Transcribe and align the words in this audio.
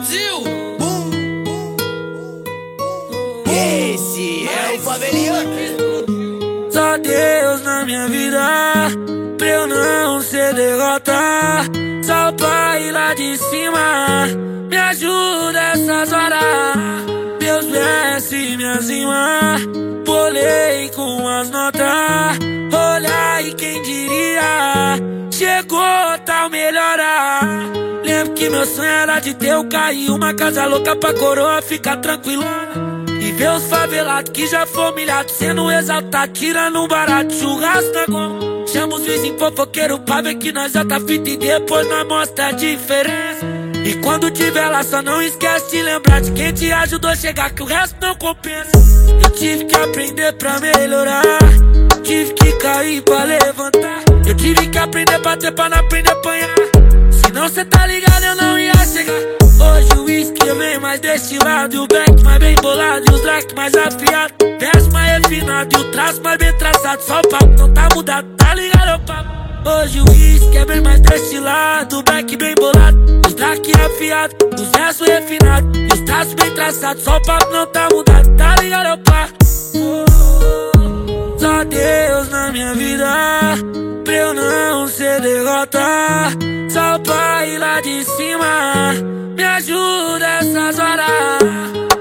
Brasil. 0.00 0.44
Esse 3.46 4.48
é 4.48 4.76
o 4.76 4.80
faveliano. 4.80 6.70
Só 6.70 6.96
Deus 6.96 7.62
na 7.62 7.84
minha 7.84 8.08
vida, 8.08 8.40
pra 9.36 9.46
eu 9.46 9.66
não 9.66 10.22
ser 10.22 10.54
derrota. 10.54 11.12
Só 12.02 12.30
o 12.30 12.32
pai 12.32 12.90
lá 12.90 13.12
de 13.12 13.36
cima, 13.36 14.26
me 14.70 14.76
ajuda 14.78 15.60
essas 15.74 16.12
horas. 16.14 17.04
Deus 17.38 17.66
desce 17.66 18.56
minhas 18.56 18.88
rimas, 18.88 19.66
bolei 20.06 20.88
com 20.96 21.28
as 21.28 21.50
notas. 21.50 22.38
Olha 22.72 23.34
aí 23.34 23.52
quem 23.52 23.82
diria, 23.82 24.96
chegou 25.30 26.18
tal 26.24 26.48
melhora. 26.48 27.79
Que 28.40 28.48
meu 28.48 28.64
sonho 28.64 28.88
era 28.88 29.20
de 29.20 29.34
ter 29.34 29.54
o 29.54 29.68
e 29.92 30.08
uma 30.08 30.32
casa 30.32 30.64
louca 30.64 30.96
pra 30.96 31.12
coroa 31.12 31.60
ficar 31.60 31.98
tranquilona. 31.98 33.04
E 33.20 33.32
ver 33.32 33.50
os 33.50 33.64
favelados 33.64 34.32
que 34.32 34.46
já 34.46 34.64
foram 34.64 34.92
humilhados 34.92 35.34
sendo 35.34 35.70
exaltados, 35.70 36.40
tirando 36.40 36.82
um 36.82 36.88
barato, 36.88 37.34
churrasco 37.34 37.92
na 37.92 38.06
goma. 38.06 38.66
Chama 38.66 38.96
os 38.96 39.04
vizinhos 39.04 39.38
fofoqueiros 39.38 39.98
pra 40.06 40.22
ver 40.22 40.36
que 40.36 40.52
nós 40.52 40.72
já 40.72 40.82
tá 40.82 40.98
fita 40.98 41.28
e 41.28 41.36
depois 41.36 41.86
nós 41.86 42.08
mostra 42.08 42.46
a 42.46 42.52
diferença. 42.52 43.44
E 43.84 43.96
quando 43.96 44.30
tiver 44.30 44.68
lá, 44.68 44.82
só 44.84 45.02
não 45.02 45.20
esquece 45.20 45.72
de 45.72 45.82
lembrar 45.82 46.22
de 46.22 46.32
quem 46.32 46.50
te 46.50 46.72
ajudou 46.72 47.10
a 47.10 47.16
chegar, 47.16 47.50
que 47.50 47.62
o 47.62 47.66
resto 47.66 47.96
não 48.00 48.14
compensa. 48.14 48.70
Eu 49.22 49.30
tive 49.32 49.66
que 49.66 49.76
aprender 49.76 50.32
pra 50.32 50.58
melhorar, 50.60 51.22
tive 52.02 52.32
que 52.32 52.52
cair 52.52 53.02
pra 53.02 53.22
levantar. 53.22 54.02
Eu 54.26 54.34
tive 54.34 54.66
que 54.66 54.78
aprender 54.78 55.18
pra 55.18 55.36
ter 55.36 55.52
pra 55.52 55.68
não 55.68 55.76
aprender 55.76 56.08
a 56.08 56.14
apanhar. 56.14 56.99
Senão 57.30 57.48
cê 57.48 57.64
tá 57.64 57.86
ligado, 57.86 58.24
eu 58.24 58.34
não 58.34 58.58
ia 58.58 58.74
chegar. 58.84 59.14
Hoje 59.14 59.92
o 59.96 60.02
whisky 60.02 60.52
vem 60.52 60.80
mais 60.80 60.98
destilado 60.98 61.76
E 61.76 61.78
o 61.78 61.86
back 61.86 62.24
mais 62.24 62.40
bem 62.40 62.56
bolado 62.56 63.04
E 63.08 63.14
os 63.14 63.20
drag 63.20 63.54
mais 63.54 63.72
afiado 63.72 64.34
Verso 64.58 64.90
mais 64.90 65.22
refinado 65.22 65.76
E 65.76 65.80
o 65.80 65.92
traço 65.92 66.20
mais 66.22 66.38
bem 66.38 66.52
traçado 66.58 67.00
Só 67.00 67.20
o 67.20 67.28
papo 67.28 67.46
não 67.56 67.72
tá 67.72 67.88
mudado, 67.94 68.26
tá 68.36 68.52
ligado, 68.52 69.00
o 69.00 69.06
papo? 69.06 69.30
Hoje 69.64 70.00
o 70.00 70.10
whisky 70.10 70.58
é 70.58 70.64
bem 70.64 70.80
mais 70.80 71.00
destilado 71.02 71.98
O 71.98 72.02
back 72.02 72.36
bem 72.36 72.54
bolado 72.56 72.98
Os 73.24 73.34
drag 73.34 73.62
afiado 73.80 74.34
Os 74.58 74.68
versos 74.70 75.06
refinados 75.06 75.78
E 75.78 75.86
os 75.92 76.00
traços 76.00 76.34
bem 76.34 76.50
traçados 76.52 77.04
Só 77.04 77.16
o 77.16 77.22
papo 77.22 77.52
não 77.52 77.66
tá 77.66 77.88
mudado, 77.92 78.36
tá 78.36 78.56
ligado, 78.56 78.98
o 78.98 79.04
papo? 79.04 79.44
Só 81.38 81.62
Deus 81.62 82.28
na 82.28 82.50
minha 82.50 82.74
vida 82.74 83.79
Pra 84.10 84.16
eu 84.16 84.34
não 84.34 84.88
ser 84.88 85.20
derrota. 85.20 85.78
Só 86.68 86.96
o 86.96 87.00
pai 87.00 87.56
lá 87.58 87.80
de 87.80 88.04
cima 88.04 88.92
Me 89.36 89.44
ajuda 89.44 90.26
essas 90.40 90.78
horas. 90.80 91.06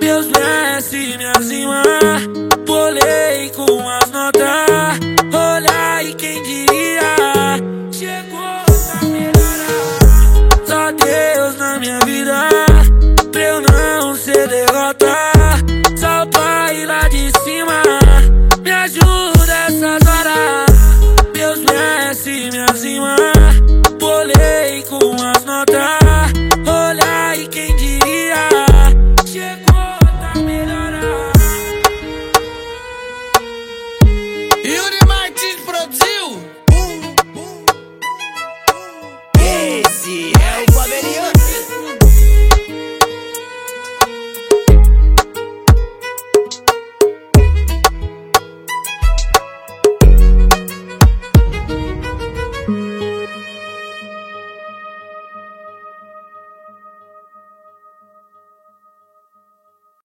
Deus 0.00 0.26
desce 0.26 1.16
minhas 1.16 1.50
rimas 1.50 2.26
Bolei 2.66 3.50
com 3.56 3.88
as 3.88 4.10
notas. 4.10 5.00
Olha 5.32 5.94
aí 5.94 6.12
quem 6.12 6.42
diria 6.42 7.56
Chegou 7.90 8.64
pra 8.66 9.08
melhorar 9.08 10.66
Só 10.66 10.92
Deus 10.92 11.56
na 11.56 11.78
minha 11.78 11.98
vida 12.00 12.73